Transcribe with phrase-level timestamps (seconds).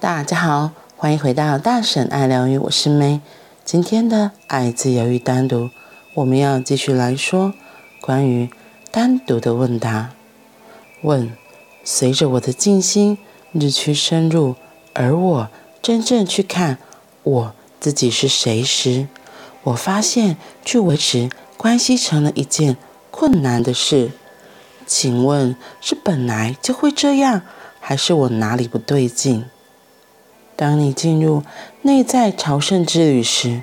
[0.00, 3.18] 大家好，欢迎回到大婶爱疗愈，我是 May。
[3.64, 5.70] 今天的爱自由与单独，
[6.14, 7.52] 我们要继续来说
[8.00, 8.48] 关于
[8.92, 10.10] 单独的问答。
[11.02, 11.32] 问：
[11.82, 13.18] 随着我的静心
[13.50, 14.54] 日趋深入，
[14.94, 15.48] 而我
[15.82, 16.78] 真正去看
[17.24, 19.08] 我自己是谁时，
[19.64, 22.76] 我发现去维持关系成了一件
[23.10, 24.12] 困难的事。
[24.86, 27.42] 请问是本来就会这样，
[27.80, 29.44] 还是我哪里不对劲？
[30.58, 31.44] 当你进入
[31.82, 33.62] 内在朝圣之旅时，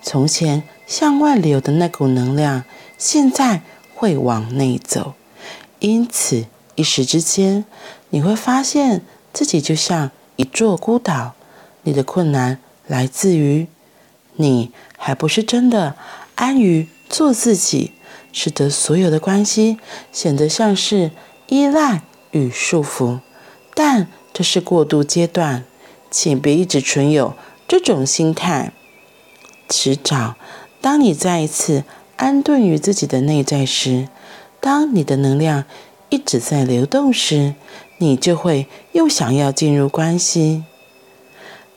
[0.00, 2.62] 从前向外流的那股能量，
[2.96, 5.14] 现在会往内走。
[5.80, 6.46] 因此，
[6.76, 7.64] 一时之间，
[8.10, 11.34] 你会发现自己就像一座孤岛。
[11.82, 13.66] 你的困难来自于
[14.36, 15.96] 你还不是真的
[16.36, 17.94] 安于做自己，
[18.32, 19.78] 使得所有的关系
[20.12, 21.10] 显得像是
[21.48, 23.18] 依赖与束缚。
[23.74, 25.64] 但这是过渡阶段。
[26.10, 27.34] 请别一直存有
[27.66, 28.72] 这种心态。
[29.68, 30.36] 迟早，
[30.80, 31.84] 当你再一次
[32.16, 34.08] 安顿于自己的内在时，
[34.60, 35.64] 当你的能量
[36.08, 37.54] 一直在流动时，
[37.98, 40.64] 你就会又想要进入关系。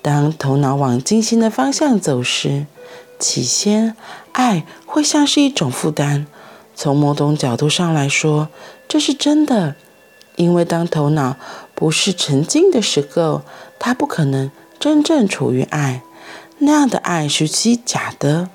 [0.02, 2.66] 当头脑往静心的方向走时，
[3.20, 3.96] 起先
[4.32, 6.26] 爱会像是一种负担。
[6.74, 8.50] 从某种角度上来说，
[8.88, 9.76] 这是真的。
[10.38, 11.36] 因为当头脑
[11.76, 13.42] 不是沉静的时候，
[13.84, 16.04] 它不可能真正处于爱。
[16.60, 18.52] 那样的爱是虚假的，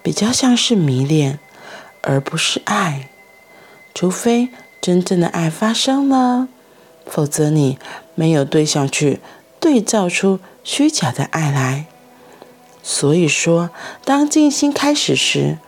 [0.00, 1.40] 比较像是迷恋，
[2.02, 3.08] 而不是爱。
[3.92, 6.46] 除非真正的爱发生了，
[7.04, 7.76] 否则你
[8.14, 9.18] 没有对象去
[9.58, 11.86] 对照出虚假的爱来。
[12.84, 13.70] 所以说，
[14.04, 15.58] 当静心开始时，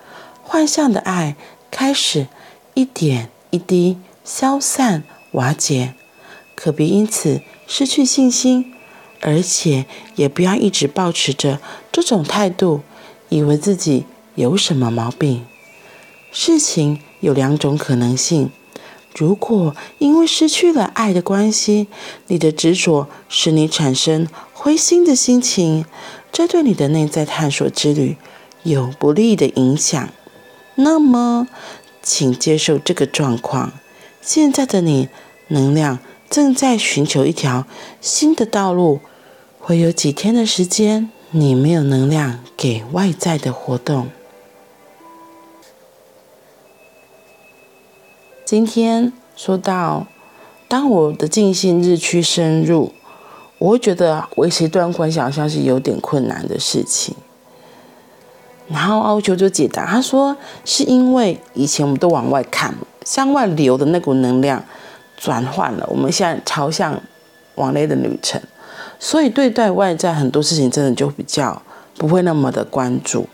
[0.44, 1.34] 幻象的爱
[1.72, 2.28] 开始
[2.74, 5.02] 一点一滴消散。
[5.32, 5.94] 瓦解，
[6.54, 8.72] 可别因此失去信心，
[9.26, 11.58] 而且也不要一直保持着
[11.90, 12.82] 这种态度，
[13.28, 14.04] 以为自己
[14.36, 15.44] 有什么毛病。
[16.30, 18.52] 事情有两种可能性：
[19.16, 21.88] 如果因为失去了爱的关系，
[22.28, 25.84] 你的执着使你产生灰心的心情，
[26.30, 28.16] 这对你的内在探索之旅
[28.62, 30.08] 有不利的影响。
[30.76, 31.48] 那么，
[32.00, 33.72] 请接受这个状况。
[34.22, 35.08] 现在的你。
[35.48, 37.66] 能量正在寻求一条
[38.00, 38.98] 新的道路，
[39.66, 44.06] 会有几天的时间，你没有能量给外在的活动。
[48.44, 50.06] 今天说到，
[50.68, 52.92] 当我的静心日趋深入，
[53.58, 57.16] 我会觉得维持一段关系好像是有点困难的事情。
[58.68, 62.72] 然后奥修就解答，他说是因为以前我们都往外看，
[63.04, 64.64] 向外流的那股能量。
[65.16, 67.02] 转换了，我们现在朝向
[67.56, 68.40] 往内的旅程，
[68.98, 71.62] 所以对待外在很多事情真的就比较
[71.96, 73.28] 不会那么的关注。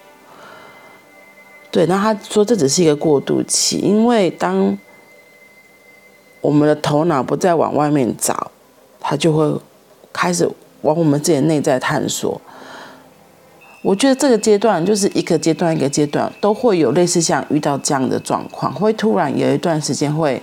[1.70, 4.76] 对，那他说这只是一个过渡期，因为当
[6.40, 8.50] 我们的头脑不再往外面找，
[9.00, 9.60] 他就会
[10.12, 10.48] 开始
[10.82, 12.40] 往我们自己的内在探索。
[13.82, 20.42] 我觉得这个阶段就是一个阶段一个阶段都会有类似像遇到这样的状况，会突然有一段时间会。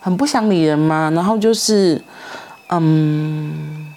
[0.00, 1.98] 很不想理人嘛，然后就是，
[2.68, 3.93] 嗯，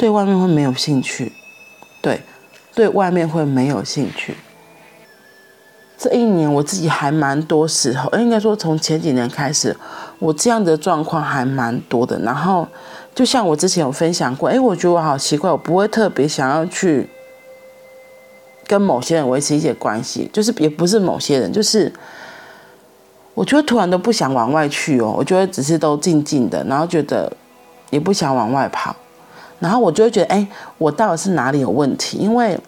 [0.00, 1.30] 对外面会没有兴趣，
[2.00, 2.22] 对，
[2.74, 4.34] 对外面会没有兴趣。
[5.98, 9.76] 这一年我自己还蛮多时候，应该说从前几年开始，
[10.18, 12.18] 我这样的状况还蛮多的。
[12.20, 12.66] 然后
[13.14, 17.06] 就像我之前有分享过，哎，我觉得我好奇怪，我不会特别想要去
[18.66, 21.92] 跟某些人维持一些关系，就是也不是某些人，就是。
[23.34, 27.32] 我觉得突然都不想往外去哦，我觉得只是都静静的，然后觉得
[27.90, 28.94] 也不想往外跑，
[29.60, 30.46] 然后我就会觉得，哎，
[30.78, 32.18] 我到底是哪里有问题？
[32.18, 32.58] 因为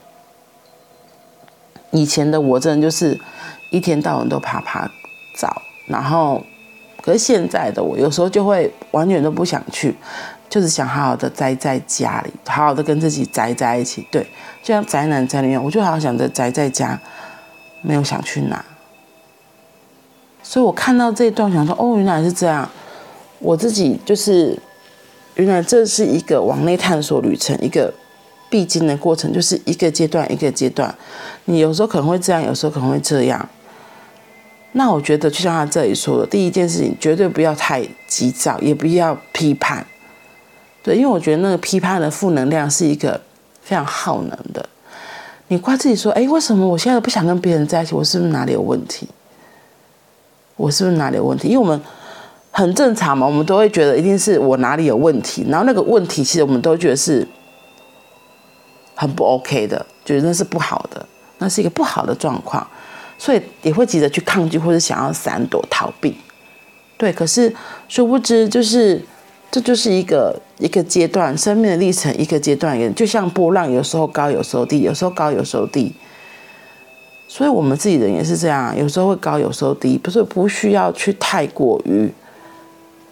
[1.91, 3.19] 以前的我真的就是
[3.71, 4.89] 一天到晚都趴趴
[5.37, 5.49] 走，
[5.89, 6.45] 然后
[7.03, 9.97] 可是现在的我有时候就会完全都不想去，
[10.49, 14.07] 就是想好好的宅在家里，好好的跟自己宅在一起。
[14.11, 14.23] 对，
[14.63, 17.01] 就像宅男宅女一样，我就好好想着宅在家，
[17.81, 18.65] 没有想去哪。
[20.43, 22.69] 所以我看到这一段，想说，哦，原来是这样。
[23.39, 24.57] 我自己就是，
[25.35, 27.93] 原来这是一个往内探索旅程，一个
[28.51, 30.95] 必经的过程，就是一个阶段一个阶段。
[31.47, 33.49] 你有时候可能会这样，有时候可能会这样。
[34.73, 39.87] 那我觉得，就像他这里说的，第一件事情，绝对不要太急躁，也不要批判。
[40.83, 43.21] 对，因为我觉得那个批判的负能量是一个
[43.63, 44.67] 非常耗能的。
[45.49, 47.95] 你怪自己说，哎，为什么我现在不想跟别人在一起？
[47.95, 49.07] 我是不是哪里有问题？
[50.57, 51.49] 我是不是哪里有问题？
[51.49, 51.79] 因为我们
[52.55, 57.27] 很正常嘛，我们都会觉得一定是我哪里有问题，然后那个问题其实我们都觉得是
[58.95, 61.05] 很不 OK 的，觉得那是不好的，
[61.39, 62.65] 那是一个不好的状况，
[63.17, 66.15] 所以也会急着去抗拒或者想要闪躲逃避。
[66.99, 67.53] 对，可是
[67.89, 69.03] 殊不知就是
[69.51, 75.95] 这就是一个一个阶段，生命的历程一个阶段，也就像波浪，有时候高，有时候低，有时候高，有时候低。
[77.27, 82.13] 所以我们自己人也是这样，有时候会高，有时候低，不是不需要去太过于。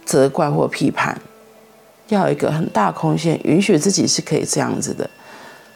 [0.05, 1.21] 责怪或批判，
[2.09, 5.09] 要有一个很大空间，允许自己是可以这样子的。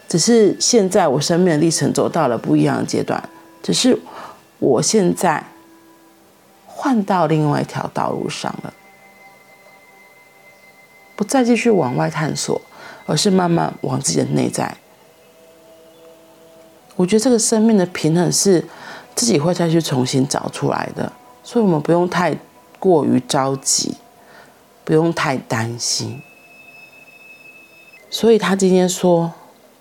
[0.09, 3.23] 只是现在我生命的历程走到了不一样的阶段，
[3.63, 3.99] 只是
[4.59, 5.43] 我现在
[6.67, 8.73] 换到另外一条道路上了，
[11.17, 12.61] 不再继续往外探索，
[13.07, 14.77] 而是慢慢往自己的内在。
[16.97, 18.65] 我觉得这个生命的平衡是
[19.17, 21.11] 自己会再去重新找出来的，
[21.43, 22.37] 所以我们不用太
[22.79, 23.97] 过于着急。
[24.85, 26.21] 不用太担心，
[28.11, 29.33] 所以他今天说，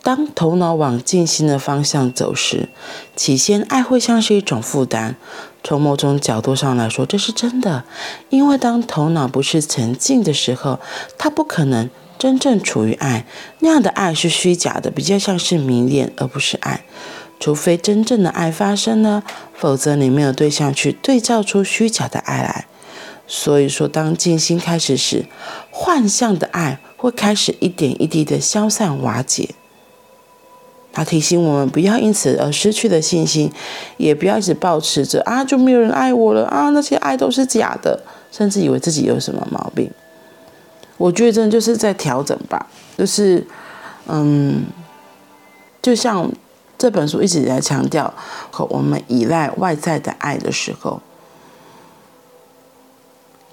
[0.01, 2.69] 当头脑往静心的方向走时，
[3.15, 5.15] 起先爱会像是一种负担。
[5.63, 7.85] 从某种角度上来说，这是真的，
[8.29, 10.79] 因为当头脑不是沉静的时候，
[11.17, 13.25] 它不可能真正处于爱。
[13.59, 16.83] 那样的爱是虚假的，比较像是迷恋，而不是爱。
[17.39, 19.23] 除非真正的爱发生了，
[19.53, 22.67] 否则你没有对象去对照出虚假的爱来。
[23.35, 25.25] 所以说，当静心开始时，
[25.71, 29.55] 幻象的爱会开始一点一滴的消散瓦解。
[30.91, 33.51] 他提醒我们不要因此而失去了信心，
[33.97, 39.89] 也不要一直保持着啊，就没有人爱我了啊，那些爱都是假的，甚至以为自己有什么毛病。
[40.97, 43.43] 我觉得真的就是在调整吧，就是
[44.05, 44.65] 嗯，
[45.81, 46.31] 就像
[46.77, 48.13] 这本书一直在强调，
[48.51, 51.01] 和我们依赖外在的爱的时候。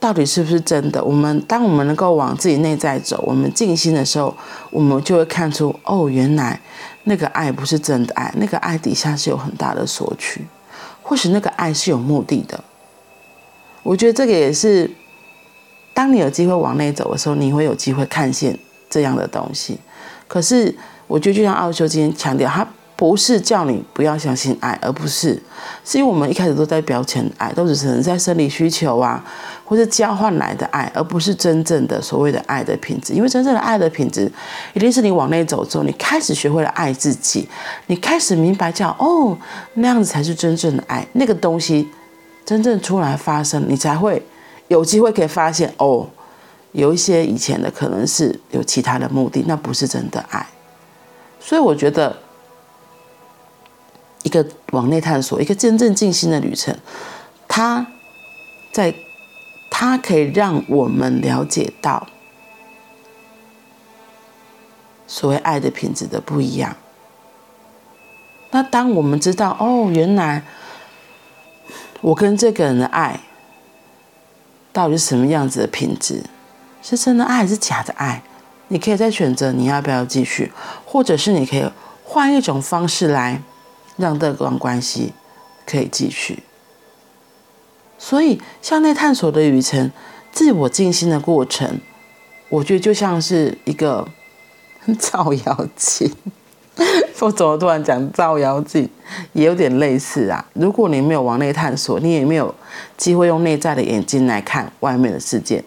[0.01, 1.05] 到底是不是真的？
[1.05, 4.35] 我们当我们能够往自己内在走，我们静心的时候，
[4.71, 6.59] 我们就会看出，哦，原来
[7.05, 10.47] 那个爱不是真的爱，那个爱底下是有很大的索取，
[11.03, 12.59] 或许那个爱是有目的的。
[13.83, 14.91] 我觉得这个也是，
[15.93, 18.59] 当你有机会往内走的时候，你会有机会看见
[18.89, 19.79] 这样的东西。
[20.27, 20.75] 可是，
[21.07, 22.67] 我觉得就像奥修今天强调，他。
[23.01, 25.43] 不是叫你不要相信爱，而不是，
[25.87, 29.25] 是因为我们一开始都在标签爱，都只是在生理需求啊，
[29.65, 33.15] 或者交换来的爱，而不是真正的所谓的爱的品质。
[33.15, 34.31] 因为真正的爱的品质，
[34.75, 37.49] 一定是你往内走之后，你开始学会了爱自己，
[37.87, 39.35] 你开始明白叫哦，
[39.73, 41.89] 那样子才是真正的爱，那个东西
[42.45, 44.23] 真正出来发生，你才会
[44.69, 46.07] 有机会可以发现哦，
[46.73, 50.47] 有一些以前的可能是有其他的目的，那不是真的爱。
[51.41, 52.15] 所以我觉得。
[54.23, 56.77] 一个往内探索，一个真正静心的旅程，
[57.49, 57.87] 它
[58.71, 58.95] 在，
[59.71, 62.07] 它可以让我们了解到
[65.07, 66.77] 所谓爱的品质的不一样。
[68.51, 70.45] 那当我们知道，哦，原来
[72.01, 73.21] 我跟这个人的爱
[74.73, 76.25] 到底是什么样子的品质，
[76.83, 78.23] 是真的爱还是假的爱？
[78.69, 80.53] 你可以再选择你要不要继续，
[80.85, 81.65] 或者是你可以
[82.05, 83.43] 换一种方式来。
[84.01, 85.13] 让这段关系
[85.67, 86.43] 可以继续，
[87.99, 89.93] 所以向内探索的旅程，
[90.33, 91.79] 自我静心的过程，
[92.49, 94.09] 我觉得就像是一个
[94.99, 96.11] 照妖镜。
[97.21, 98.89] 我怎么突然讲照妖镜，
[99.35, 100.43] 也有点类似啊。
[100.55, 102.55] 如果你没有往内探索，你也没有
[102.97, 105.63] 机会用内在的眼睛来看外面的世界，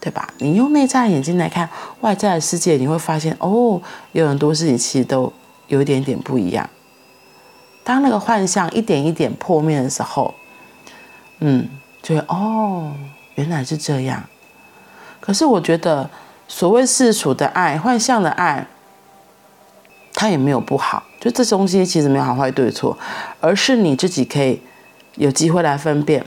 [0.00, 0.32] 对吧？
[0.38, 1.68] 你用内在的眼睛来看
[2.00, 3.82] 外在的世界，你会发现哦，
[4.12, 5.30] 有很多事情其实都。
[5.68, 6.68] 有一点点不一样。
[7.84, 10.34] 当那个幻象一点一点破灭的时候，
[11.38, 11.68] 嗯，
[12.02, 12.92] 就会哦，
[13.36, 14.24] 原来是这样。
[15.20, 16.10] 可是我觉得，
[16.48, 18.66] 所谓世俗的爱、幻象的爱，
[20.14, 21.04] 它也没有不好。
[21.20, 22.96] 就这东西其实没有好坏对错，
[23.40, 24.60] 而是你自己可以
[25.14, 26.24] 有机会来分辨。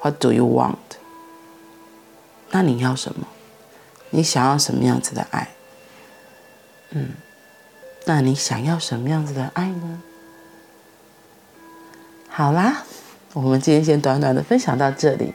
[0.00, 0.76] What do you want？
[2.50, 3.26] 那你要什么？
[4.10, 5.48] 你想要什么样子的爱？
[6.90, 7.10] 嗯。
[8.04, 10.02] 那你想要什么样子的爱呢？
[12.28, 12.82] 好啦，
[13.32, 15.32] 我们今天先短短的分享到这里。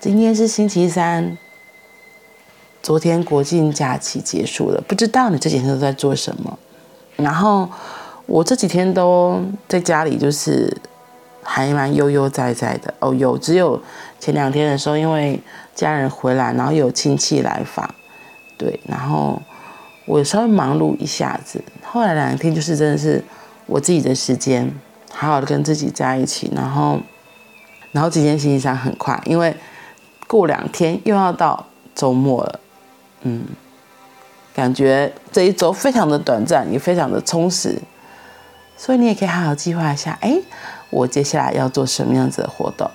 [0.00, 1.36] 今天是星期三，
[2.82, 6.58] 昨天国庆假期结束了，不知道你这几天都在做什么？
[7.16, 7.68] 然后
[8.24, 10.74] 我这几天都在家里，就是
[11.42, 12.94] 还蛮悠悠哉哉的。
[13.00, 13.82] 哦，有只有
[14.18, 15.38] 前两天的时候，因为
[15.74, 17.94] 家人回来，然后有亲戚来访，
[18.56, 19.42] 对，然后。
[20.06, 23.24] 我稍微忙碌一下子，后来两天就是真的是
[23.66, 24.70] 我自己的时间，
[25.10, 27.00] 好好的跟自己在一起，然后
[27.92, 29.56] 然后今天星期三很快，因为
[30.26, 32.60] 过两天又要到周末了，
[33.22, 33.44] 嗯，
[34.54, 37.80] 感觉这一周非常的短暂，也非常的充实，
[38.76, 40.38] 所以你也可以好好计划一下，哎，
[40.90, 42.90] 我接下来要做什么样子的活动。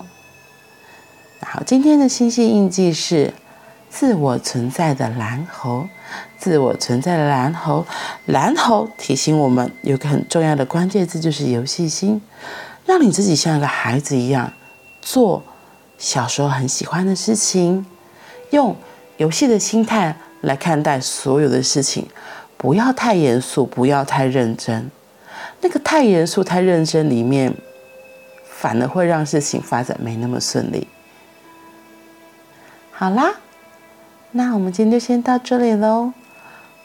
[1.41, 3.33] 好，今天的星星印记是
[3.89, 5.87] 自我存在的蓝猴，
[6.37, 7.85] 自我存在的蓝猴，
[8.25, 12.21] 蓝猴提醒我们有个很重要的关键字，就是游戏心，
[12.85, 14.51] 让你自己像一个孩子一样，
[15.01, 15.43] 做
[15.97, 17.85] 小时候很喜欢的事情，
[18.51, 18.75] 用
[19.17, 22.07] 游戏的心态来看待所有的事情，
[22.57, 24.89] 不要太严肃，不要太认真，
[25.61, 27.53] 那个太严肃、太认真里面，
[28.49, 30.87] 反而会让事情发展没那么顺利。
[32.91, 33.33] 好啦，
[34.31, 36.13] 那我们今天就先到这里喽，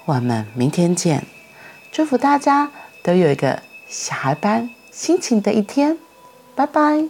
[0.07, 1.25] 我们明天见。
[1.93, 2.71] 祝福大家
[3.03, 5.99] 都有一个小孩般心情的一天，
[6.55, 7.05] 拜拜。